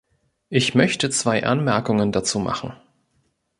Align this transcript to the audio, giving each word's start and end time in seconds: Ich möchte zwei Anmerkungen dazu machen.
Ich 0.49 0.73
möchte 0.73 1.11
zwei 1.11 1.43
Anmerkungen 1.45 2.11
dazu 2.11 2.39
machen. 2.39 2.73